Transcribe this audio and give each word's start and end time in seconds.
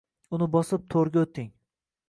Uni 0.37 0.47
bosib 0.55 0.87
to’rga 0.95 1.23
o’tding. 1.27 1.53